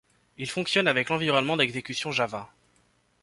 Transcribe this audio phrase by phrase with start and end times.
[0.39, 2.49] Il fonctionne avec l'environnement d'exécution Java.